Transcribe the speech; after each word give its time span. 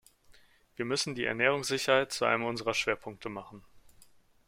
Wir 0.77 0.83
müssen 0.85 1.13
die 1.13 1.25
Ernährungssicherheit 1.25 2.11
zu 2.11 2.25
einem 2.25 2.45
unserer 2.45 2.73
Schwerpunkte 2.73 3.29
machen. 3.29 3.63